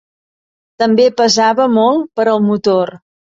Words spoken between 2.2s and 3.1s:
per al motor.